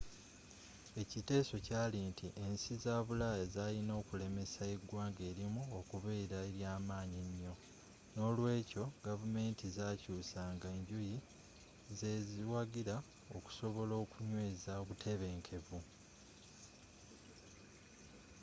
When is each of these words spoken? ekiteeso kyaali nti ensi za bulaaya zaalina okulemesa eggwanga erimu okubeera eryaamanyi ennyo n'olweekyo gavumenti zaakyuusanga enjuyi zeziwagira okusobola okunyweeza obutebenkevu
ekiteeso 1.01 1.55
kyaali 1.65 1.99
nti 2.09 2.27
ensi 2.45 2.73
za 2.83 2.95
bulaaya 3.07 3.45
zaalina 3.55 3.93
okulemesa 4.01 4.61
eggwanga 4.73 5.21
erimu 5.31 5.61
okubeera 5.79 6.37
eryaamanyi 6.49 7.17
ennyo 7.27 7.53
n'olweekyo 8.13 8.83
gavumenti 9.05 9.65
zaakyuusanga 9.77 10.67
enjuyi 10.77 11.15
zeziwagira 11.97 12.95
okusobola 13.37 13.93
okunyweeza 14.03 14.71
obutebenkevu 14.81 15.79